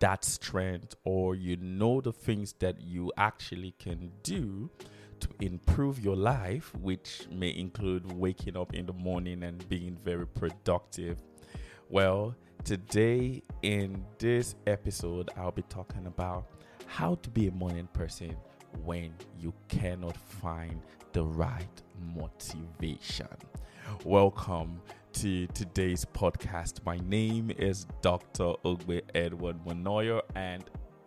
[0.00, 4.70] that strength, or you know the things that you actually can do
[5.20, 10.26] to improve your life, which may include waking up in the morning and being very
[10.26, 11.22] productive?
[11.88, 16.46] Well, today in this episode, I'll be talking about
[16.86, 18.36] how to be a morning person
[18.84, 20.82] when you cannot find
[21.12, 21.82] the right
[22.14, 23.28] motivation.
[24.04, 24.80] Welcome
[25.22, 26.84] to today's podcast.
[26.84, 28.52] My name is Dr.
[28.66, 30.62] Ogbe Edward Monoyo, and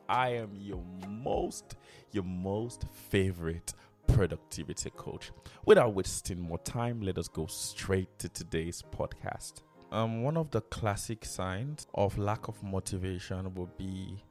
[0.07, 1.75] I am your most,
[2.11, 3.71] your most favorite
[4.07, 5.29] productivity coach.
[5.67, 9.61] Without wasting more time, let us go straight to today's podcast.
[9.91, 14.23] Um, one of the classic signs of lack of motivation will be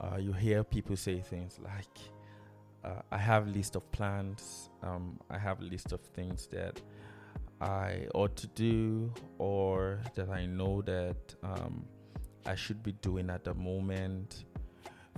[0.00, 1.98] uh, you hear people say things like,
[2.82, 4.70] uh, "I have list of plans.
[4.82, 6.80] Um, I have a list of things that."
[7.62, 11.84] I ought to do or that I know that um,
[12.44, 14.46] I should be doing at the moment.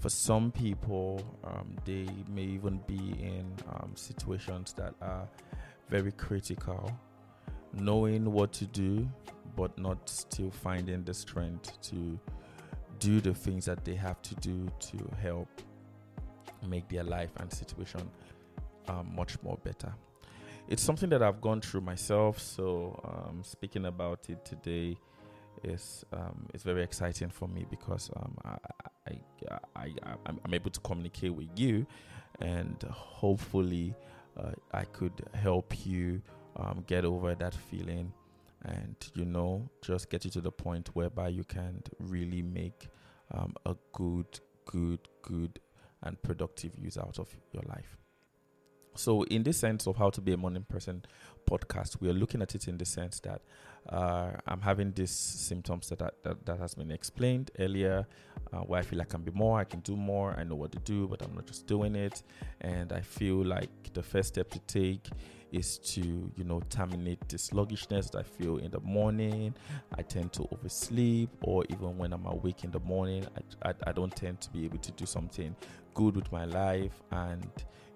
[0.01, 5.27] For some people, um, they may even be in um, situations that are
[5.89, 6.93] very critical,
[7.73, 9.09] knowing what to do,
[9.57, 12.21] but not still finding the strength to
[12.99, 15.49] do the things that they have to do to help
[16.69, 18.11] make their life and situation
[18.89, 19.95] um, much more better
[20.69, 22.39] it's something that I've gone through myself.
[22.41, 24.97] So um, speaking about it today
[25.63, 28.57] is um, it's very exciting for me because um, I,
[29.09, 31.87] I, I, I, am able to communicate with you,
[32.41, 33.95] and hopefully
[34.39, 36.21] uh, I could help you
[36.57, 38.13] um, get over that feeling,
[38.65, 42.89] and you know just get you to the point whereby you can really make
[43.33, 45.61] um, a good, good, good,
[46.03, 47.97] and productive use out of your life.
[48.97, 51.05] So, in this sense of how to be a morning person
[51.51, 53.43] podcast, we are looking at it in the sense that
[53.89, 58.07] uh, I'm having these symptoms that, that that has been explained earlier,
[58.53, 60.73] uh, where I feel I can be more, I can do more, I know what
[60.73, 62.23] to do, but I'm not just doing it,
[62.61, 65.09] and I feel like the first step to take
[65.51, 66.01] is to
[66.37, 69.55] you know terminate the sluggishness that I feel in the morning.
[69.99, 73.27] I tend to oversleep, or even when I'm awake in the morning,
[73.63, 75.57] I, I, I don't tend to be able to do something
[75.95, 77.51] good with my life and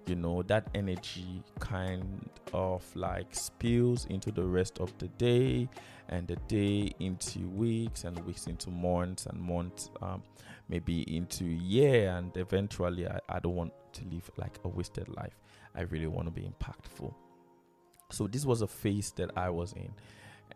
[0.09, 5.69] you know that energy kind of like spills into the rest of the day
[6.09, 10.23] and the day into weeks and weeks into months and months um,
[10.67, 12.09] maybe into year.
[12.09, 15.39] And eventually I, I don't want to live like a wasted life.
[15.75, 17.13] I really want to be impactful.
[18.09, 19.93] So this was a phase that i was in.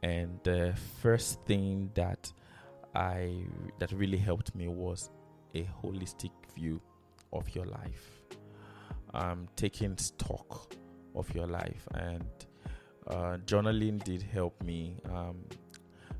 [0.02, 2.32] And the first thing that
[2.96, 3.36] i
[3.80, 5.12] that really helped me was
[5.56, 6.82] a holistic view
[7.32, 8.23] of your life
[9.14, 10.74] um, taking stock
[11.16, 11.88] of your life.
[11.94, 12.26] And
[13.08, 14.98] uh, journaling did help me.
[15.12, 15.44] Um,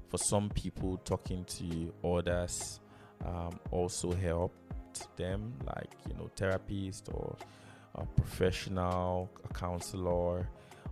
[0.10, 2.80] for some people, talking to others
[3.26, 7.36] um, also helped them, like you know, therapist or
[7.96, 10.48] a professional, a counselor,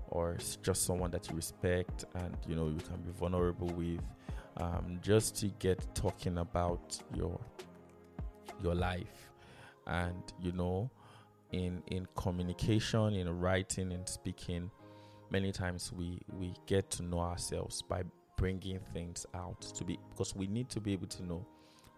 [0.09, 4.01] or just someone that you respect and you know you can be vulnerable with.
[4.57, 7.39] Um, just to get talking about your
[8.61, 9.31] your life
[9.87, 10.89] and you know
[11.51, 14.71] in in communication, in writing, in speaking,
[15.29, 18.03] many times we we get to know ourselves by
[18.37, 21.45] bringing things out to be because we need to be able to know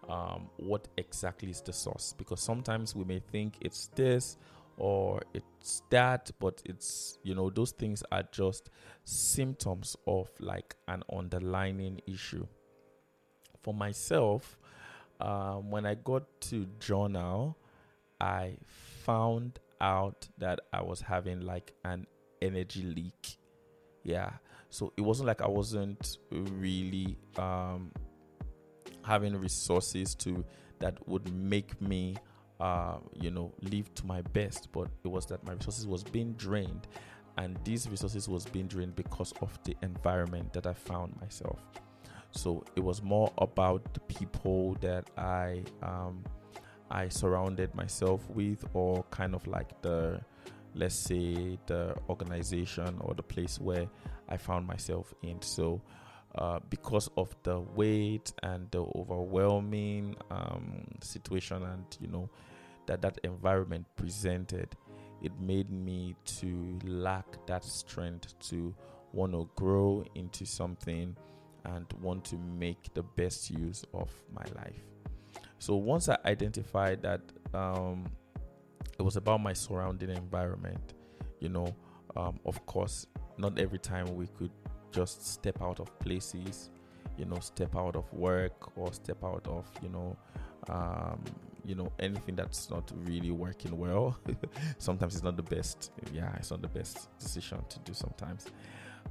[0.08, 2.14] um, what exactly is the source.
[2.16, 4.36] Because sometimes we may think it's this
[4.76, 8.70] or it's that but it's you know those things are just
[9.04, 12.46] symptoms of like an underlying issue.
[13.62, 14.58] For myself
[15.20, 17.56] um, when i got to journal
[18.20, 18.56] i
[19.04, 22.06] found out that I was having like an
[22.40, 23.36] energy leak.
[24.02, 24.30] Yeah.
[24.70, 27.92] So it wasn't like I wasn't really um,
[29.02, 30.44] having resources to
[30.80, 32.16] that would make me
[32.60, 36.32] uh, you know live to my best but it was that my resources was being
[36.34, 36.86] drained
[37.36, 41.58] and these resources was being drained because of the environment that i found myself
[42.30, 46.24] so it was more about the people that i um,
[46.90, 50.20] I surrounded myself with, or kind of like the
[50.74, 53.86] let's say the organization or the place where
[54.28, 55.40] I found myself in.
[55.40, 55.80] So,
[56.34, 62.28] uh, because of the weight and the overwhelming um, situation, and you know
[62.86, 64.76] that that environment presented,
[65.22, 68.74] it made me to lack that strength to
[69.12, 71.16] want to grow into something
[71.64, 74.93] and want to make the best use of my life.
[75.58, 77.20] So once I identified that
[77.54, 78.06] um,
[78.98, 80.94] it was about my surrounding environment,
[81.40, 81.74] you know,
[82.16, 83.06] um, of course,
[83.38, 84.50] not every time we could
[84.92, 86.70] just step out of places,
[87.16, 90.16] you know, step out of work or step out of, you know,
[90.68, 91.22] um,
[91.64, 94.16] you know, anything that's not really working well.
[94.78, 95.92] sometimes it's not the best.
[96.12, 98.46] Yeah, it's not the best decision to do sometimes.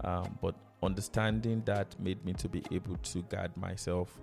[0.01, 4.19] Um, but understanding that made me to be able to guard myself,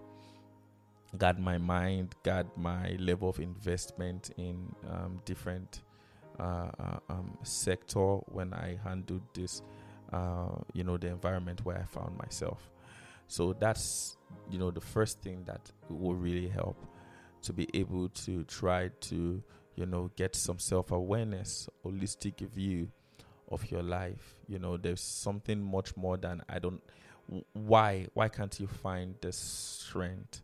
[1.16, 5.82] guard my mind, guard my level of investment in um, different
[6.38, 9.62] uh, uh, um, sector when I handled this,
[10.12, 12.70] uh, you know, the environment where I found myself.
[13.26, 14.16] So that's,
[14.50, 16.76] you know, the first thing that will really help
[17.42, 19.42] to be able to try to,
[19.76, 22.88] you know, get some self awareness, holistic view
[23.50, 24.36] of your life.
[24.48, 26.82] You know, there's something much more than I don't.
[27.52, 28.06] Why?
[28.14, 30.42] Why can't you find the strength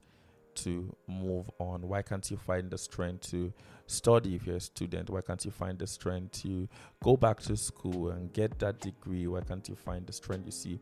[0.57, 1.89] to move on?
[1.89, 3.53] Why can't you find the strength to
[3.87, 5.11] study if you're a student?
[5.11, 6.69] Why can't you find the strength to
[7.03, 9.27] go back to school and get that degree?
[9.27, 10.47] Why can't you find the strength?
[10.47, 10.81] You see,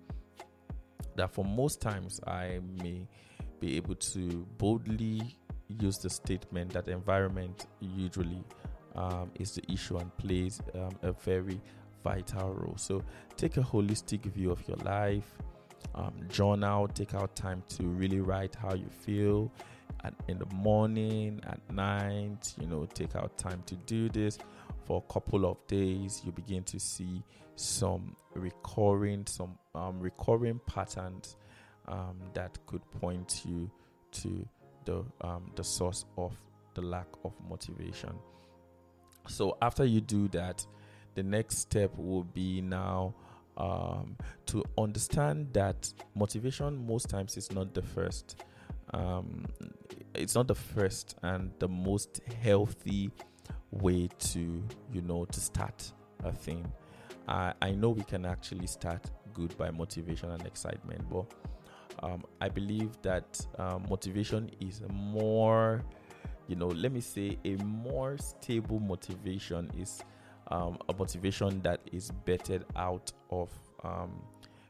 [1.16, 3.06] that for most times I may
[3.60, 5.36] be able to boldly
[5.68, 8.44] use the statement that environment usually
[8.94, 11.60] um, is the issue and plays um, a very
[12.02, 12.76] vital role.
[12.76, 13.02] So
[13.36, 15.36] take a holistic view of your life.
[15.94, 19.52] Um, journal, take out time to really write how you feel
[20.02, 22.52] at, in the morning, at night.
[22.60, 24.38] You know, take out time to do this
[24.86, 26.22] for a couple of days.
[26.24, 27.22] You begin to see
[27.56, 31.36] some recurring, some um, recurring patterns
[31.86, 33.70] um, that could point you
[34.12, 34.48] to
[34.84, 36.36] the um, the source of
[36.74, 38.10] the lack of motivation.
[39.28, 40.66] So after you do that,
[41.14, 43.14] the next step will be now
[43.56, 44.16] um,
[44.46, 48.42] to understand that motivation most times is not the first.
[48.92, 49.46] Um,
[50.14, 53.10] it's not the first and the most healthy
[53.70, 54.62] way to
[54.92, 55.92] you know to start
[56.24, 56.70] a thing.
[57.26, 61.26] I, I know we can actually start good by motivation and excitement, but
[62.02, 65.82] um, I believe that um, motivation is more,
[66.48, 70.02] you know, let me say, a more stable motivation is
[70.48, 73.50] um, a motivation that is bettered out of
[73.82, 74.22] um,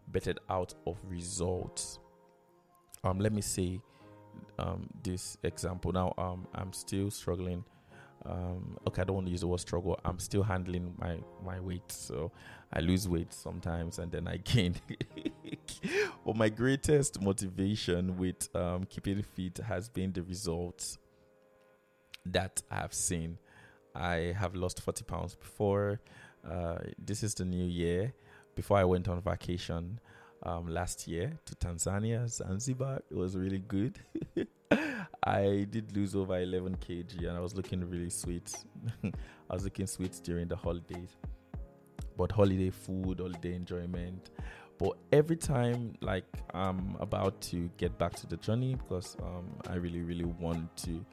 [0.08, 1.98] bettered out of results.
[3.02, 3.80] Um, let me say
[4.58, 5.92] um, this example.
[5.92, 7.64] Now, um, I'm still struggling.
[8.26, 9.98] Um, okay, I don't want to use the word struggle.
[10.04, 12.32] I'm still handling my my weight, so
[12.72, 14.76] I lose weight sometimes and then I gain.
[16.24, 20.98] but my greatest motivation with um, keeping fit has been the results
[22.26, 23.38] that I have seen
[23.94, 26.00] I have lost 40 pounds before.
[26.48, 28.12] Uh, this is the new year.
[28.54, 29.98] Before I went on vacation
[30.42, 33.98] um, last year to Tanzania, Zanzibar, it was really good.
[35.24, 38.54] I did lose over 11 kg and I was looking really sweet.
[39.04, 41.16] I was looking sweet during the holidays.
[42.16, 44.30] But holiday food, holiday enjoyment.
[44.78, 49.76] But every time, like I'm about to get back to the journey because um, I
[49.76, 51.04] really, really want to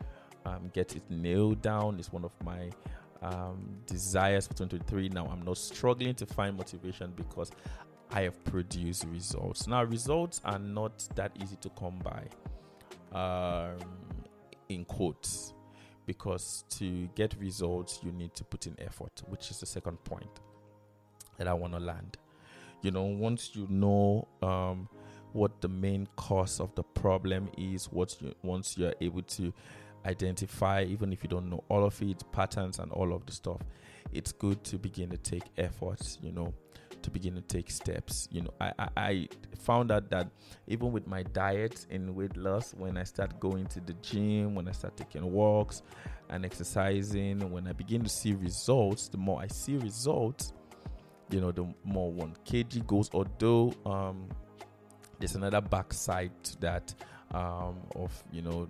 [0.46, 2.00] um, get it nailed down.
[2.00, 2.70] It's one of my
[3.22, 5.10] um, desires for 2023.
[5.10, 7.52] Now I'm not struggling to find motivation because
[8.12, 9.68] I have produced results.
[9.68, 13.78] Now results are not that easy to come by, um,
[14.70, 15.54] in quotes,
[16.06, 20.40] because to get results you need to put in effort, which is the second point
[21.38, 22.18] that I want to land.
[22.82, 24.90] You know, once you know um,
[25.34, 29.54] what the main cause of the problem is, what you, once you're able to
[30.06, 33.62] identify, even if you don't know all of it, patterns and all of the stuff,
[34.12, 36.54] it's good to begin to take efforts, you know,
[37.02, 38.28] to begin to take steps.
[38.32, 39.28] You know, I, I, I
[39.58, 40.30] found out that
[40.68, 44.68] even with my diet and weight loss, when I start going to the gym, when
[44.68, 45.82] I start taking walks
[46.30, 50.54] and exercising, when I begin to see results, the more I see results,
[51.30, 53.10] you know, the more one kg goes.
[53.14, 54.28] Although um,
[55.20, 56.94] there's another backside to that
[57.34, 58.70] um, of you know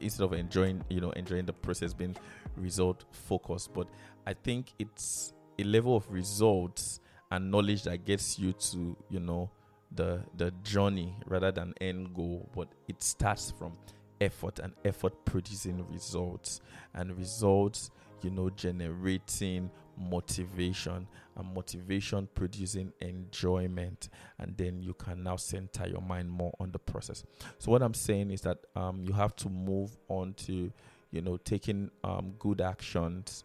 [0.00, 2.16] instead of enjoying you know enjoying the process being
[2.56, 3.72] result focused.
[3.72, 3.88] But
[4.26, 7.00] i think it's a level of results
[7.30, 9.50] and knowledge that gets you to you know
[9.94, 12.48] the the journey rather than end goal.
[12.54, 13.72] But it starts from
[14.20, 16.60] effort and effort producing results
[16.94, 17.90] and results
[18.22, 24.08] you know generating motivation and motivation producing enjoyment.
[24.38, 27.24] And then you can now center your mind more on the process.
[27.58, 30.72] So what i'm saying is that um, you have to move on to
[31.10, 33.44] you know taking um, good actions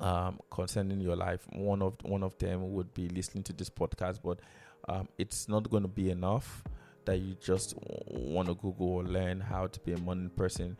[0.00, 1.46] um, concerning your life.
[1.52, 4.40] One of one of them would be listening to this podcast but
[4.88, 6.64] um, it's not going to be enough
[7.04, 7.74] that you just
[8.06, 10.76] want to google or learn how to be a morning person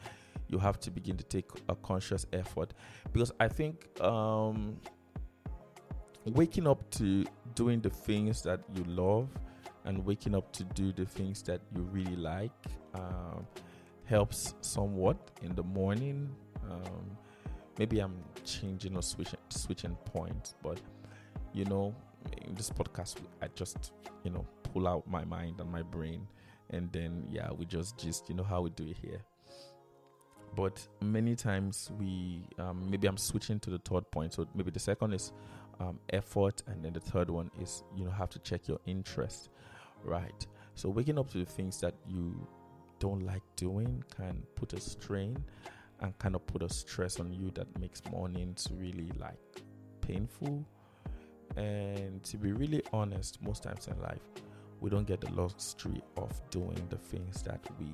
[0.52, 2.74] you have to begin to take a conscious effort
[3.12, 4.76] because I think um,
[6.26, 9.28] waking up to doing the things that you love
[9.86, 12.52] and waking up to do the things that you really like
[12.94, 13.46] um,
[14.04, 16.30] helps somewhat in the morning.
[16.70, 17.16] Um,
[17.78, 20.78] maybe I'm changing or switching switching points, but
[21.54, 21.94] you know,
[22.42, 23.92] in this podcast, I just
[24.22, 26.26] you know pull out my mind and my brain,
[26.70, 29.22] and then yeah, we just just you know how we do it here
[30.54, 34.34] but many times we um, maybe i'm switching to the third point.
[34.34, 35.32] So maybe the second is
[35.80, 39.50] um, effort and then the third one is you know have to check your interest
[40.04, 40.46] right?
[40.74, 42.46] So waking up to the things that you
[42.98, 45.36] don't like doing can put a strain
[46.00, 49.62] and kind of put a stress on you that makes mornings really like
[50.00, 50.64] painful.
[51.56, 54.22] And to be really honest most times in life
[54.80, 57.86] we don't get the luxury of doing the things that we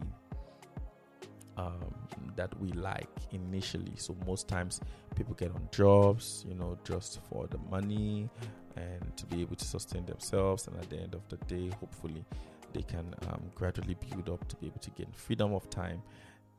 [1.58, 1.92] um,
[2.36, 3.92] that we like initially.
[3.96, 4.80] So most times
[5.16, 8.30] people get on jobs, you know, just for the money
[8.76, 10.68] and to be able to sustain themselves.
[10.68, 12.24] And at the end of the day, hopefully,
[12.72, 16.02] they can um, gradually build up to be able to gain freedom of time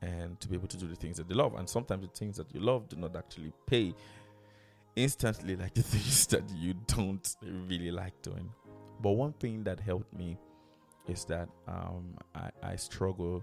[0.02, 1.54] and to be able to do the things that they love.
[1.54, 3.94] And sometimes the things that you love do not actually pay
[4.96, 7.36] instantly, like the things that you don't
[7.68, 8.50] really like doing.
[9.00, 10.36] But one thing that helped me
[11.08, 13.42] is that um, I, I struggle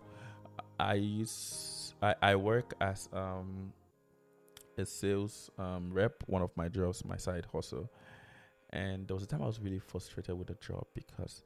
[0.80, 3.74] I use I, I work as um
[4.78, 7.90] a sales um rep, one of my jobs, my side hustle.
[8.72, 11.44] And there was a time I was really frustrated with the job because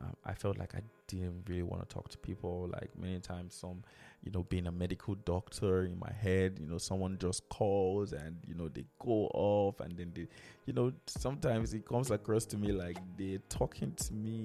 [0.00, 2.68] um, I felt like I didn't really want to talk to people.
[2.72, 3.82] Like many times, some,
[4.22, 8.36] you know, being a medical doctor in my head, you know, someone just calls and,
[8.46, 10.28] you know, they go off and then they,
[10.66, 14.44] you know, sometimes it comes across to me like they're talking to me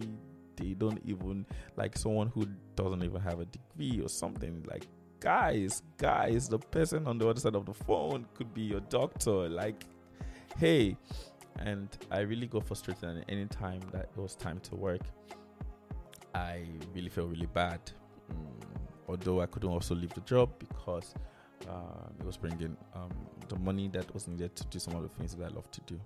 [0.55, 1.45] they don't even
[1.75, 4.87] like someone who doesn't even have a degree or something like
[5.19, 9.49] guys guys the person on the other side of the phone could be your doctor
[9.49, 9.85] like
[10.57, 10.97] hey.
[11.59, 15.01] And i really got frustrated and any time that it was time to work
[16.33, 16.63] i
[16.95, 17.79] really felt really bad.
[18.31, 21.13] Mm, although i couldn't also leave the job because
[21.69, 23.11] uh, it was bringing um,
[23.49, 25.81] the money that was needed to do some of the things that i love to
[25.81, 25.99] do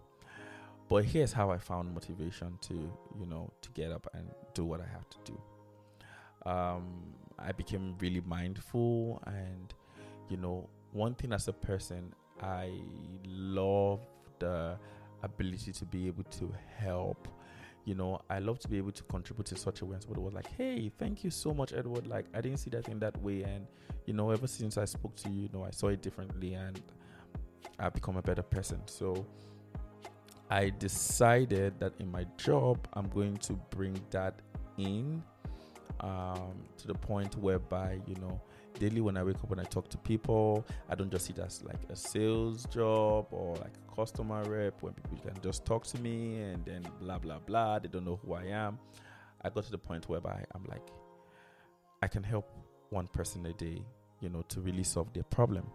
[0.90, 2.74] but here's how I found motivation to,
[3.20, 6.50] you know, to get up and do what I have to do.
[6.50, 9.74] Um, I became really mindful, and
[10.30, 12.72] you know, one thing as a person, I
[13.28, 14.00] love
[14.40, 14.78] the
[15.24, 17.28] ability to be able to help.
[17.86, 19.94] You know, I love to be able to contribute in such a way.
[19.94, 22.08] And somebody was like, "Hey, thank you so much, Edward.
[22.08, 23.68] Like, I didn't see that in that way, and
[24.06, 26.82] you know, ever since I spoke to you, you know, I saw it differently, and
[27.80, 29.26] I've become a better person." So
[30.50, 34.40] I decided that in my job, I'm going to bring that
[34.78, 35.22] in
[36.00, 38.40] um, to the point whereby, you know,
[38.80, 41.40] daily when I wake up and I talk to people, I don't just see it
[41.40, 45.86] as like a sales job or like a customer rep when people can just talk
[45.88, 47.80] to me and then blah, blah, blah.
[47.80, 48.80] They don't know who I am.
[49.42, 50.88] I got to the point whereby I'm like,
[52.02, 52.50] I can help
[52.90, 53.82] one person a day,
[54.22, 55.70] you know, to really solve their problem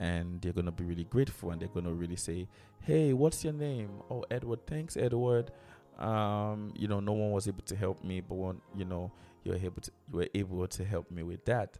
[0.00, 2.46] and they're going to be really grateful and they're going to really say
[2.82, 3.90] hey what's your name?
[4.10, 5.50] Oh edward thanks edward.
[5.98, 8.36] Um, you know no one was able to help me but
[8.76, 9.10] you know
[9.44, 11.78] you were able to you were able to help me with that.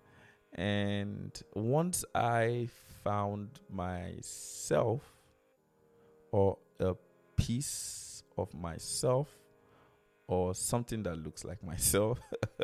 [0.54, 2.68] And once i
[3.04, 5.02] found myself
[6.32, 6.94] or a
[7.36, 9.28] piece of myself
[10.26, 12.18] or something that looks like myself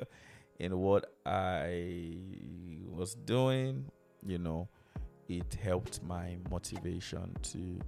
[0.58, 2.16] in what i
[2.90, 3.84] was doing
[4.26, 4.68] you know
[5.28, 7.80] it helped my motivation to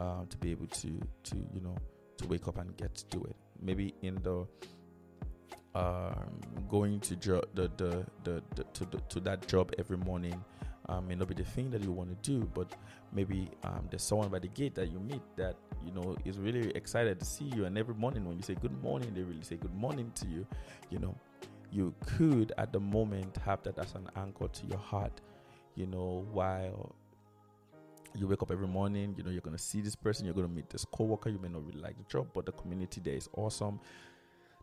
[0.00, 1.76] uh, to be able to to you know
[2.16, 3.36] to wake up and get to do it.
[3.60, 4.46] Maybe in the
[5.74, 10.42] um, going to jo- the, the, the, the, to the, to that job every morning
[10.88, 12.72] um, may not be the thing that you want to do, but
[13.12, 16.70] maybe um, there's someone by the gate that you meet that you know is really
[16.70, 19.56] excited to see you, and every morning when you say good morning, they really say
[19.56, 20.44] good morning to you.
[20.90, 21.14] You know,
[21.70, 25.20] you could at the moment have that as an anchor to your heart
[25.74, 26.94] you know, while
[28.14, 30.48] you wake up every morning, you know, you're going to see this person, you're going
[30.48, 33.14] to meet this coworker, you may not really like the job, but the community there
[33.14, 33.80] is awesome.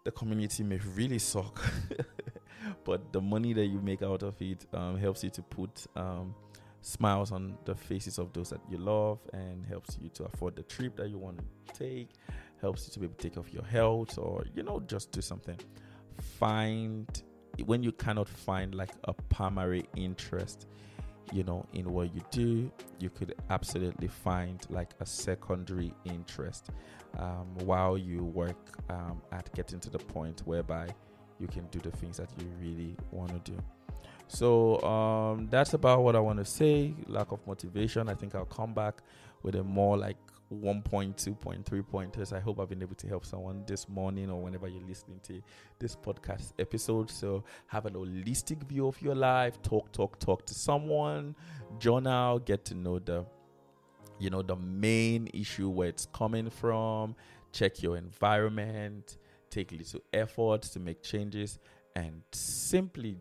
[0.04, 1.62] The community may really suck,
[2.84, 6.34] but the money that you make out of it um, helps you to put um,
[6.82, 10.64] smiles on the faces of those that you love and helps you to afford the
[10.64, 12.10] trip that you want to take,
[12.62, 15.12] helps you to be able to take care of your health or, you know, just
[15.12, 15.60] do something.
[16.40, 17.24] Find
[17.66, 20.68] when you cannot find like a primary interest
[21.34, 26.70] you know in what you do you could absolutely find like a secondary interest
[27.18, 30.88] um, while you work um, at getting to the point whereby
[31.40, 33.58] you can do the things that you really want to do.
[34.28, 36.94] So um, that's about what i want to say.
[37.08, 38.10] Lack of motivation.
[38.10, 39.02] I think i'll come back
[39.44, 40.18] with a more like
[40.54, 42.32] 1.2.3 pointers.
[42.32, 45.42] I hope I've been able to help someone this morning or whenever you're listening to
[45.80, 47.12] this podcast episode.
[47.12, 49.62] So have a holistic view of your life.
[49.62, 51.36] Talk, talk, talk to someone.
[51.80, 52.40] Journal.
[52.40, 53.26] Get to know the,
[54.20, 57.16] you know, the main issue where it's coming from.
[57.52, 59.18] Check your environment.
[59.50, 61.58] Take little effort to make changes,
[61.96, 63.18] and simply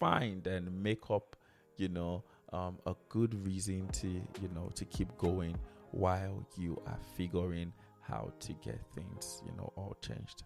[0.00, 1.36] find and make up,
[1.76, 5.54] you know, um, a good reason to, you know, to keep going
[5.92, 10.44] while you are figuring how to get things, you know, all changed.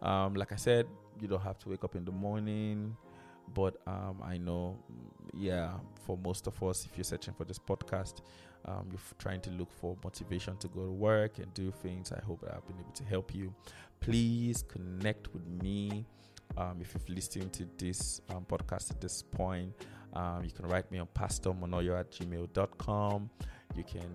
[0.00, 0.86] Um, like I said,
[1.20, 2.96] you don't have to wake up in the morning,
[3.54, 4.78] but um, I know,
[5.34, 5.72] yeah,
[6.06, 8.22] for most of us, if you're searching for this podcast,
[8.64, 12.12] um, you're trying to look for motivation to go to work and do things.
[12.12, 13.54] I hope I've been able to help you.
[14.00, 16.06] Please connect with me.
[16.56, 19.72] Um, if you've listened to this um, podcast at this point,
[20.12, 23.30] um, you can write me on pastormonoyo at gmail.com.
[23.74, 24.10] You can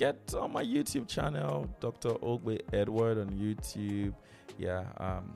[0.00, 2.14] get on my YouTube channel, Dr.
[2.22, 4.14] Ogbe Edward on YouTube.
[4.56, 5.34] Yeah, um,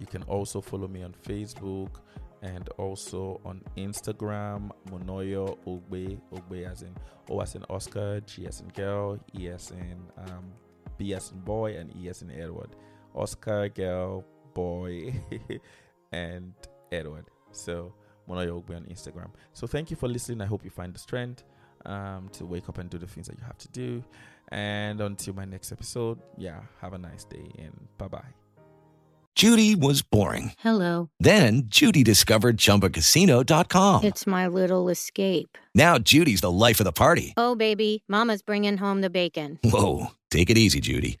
[0.00, 2.00] you can also follow me on Facebook
[2.42, 6.92] and also on Instagram, Monoyo Ogbe, Ogbe as in
[7.30, 10.50] O as in Oscar, G as in girl, E as in um,
[10.96, 12.74] B as in boy, and E as in Edward.
[13.14, 15.14] Oscar, girl, boy,
[16.12, 16.52] and
[16.90, 17.26] Edward.
[17.52, 17.94] So
[18.28, 19.30] Monoyo Ogbe on Instagram.
[19.52, 20.40] So thank you for listening.
[20.40, 21.44] I hope you find the strength
[21.88, 24.04] um, to wake up and do the things that you have to do.
[24.50, 28.34] And until my next episode, yeah, have a nice day and bye bye.
[29.34, 30.52] Judy was boring.
[30.58, 31.10] Hello.
[31.20, 34.02] Then Judy discovered ChumbaCasino.com.
[34.02, 35.56] It's my little escape.
[35.76, 37.34] Now Judy's the life of the party.
[37.36, 39.60] Oh, baby, Mama's bringing home the bacon.
[39.62, 41.20] Whoa, take it easy, Judy.